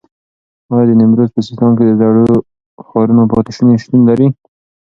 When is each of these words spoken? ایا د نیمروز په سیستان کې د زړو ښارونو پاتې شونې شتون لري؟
ایا 0.71 0.83
د 0.87 0.91
نیمروز 0.99 1.29
په 1.33 1.41
سیستان 1.47 1.71
کې 1.77 1.83
د 1.85 1.91
زړو 2.01 2.25
ښارونو 2.87 3.23
پاتې 3.31 3.51
شونې 3.57 3.75
شتون 3.83 4.01
لري؟ 4.09 4.27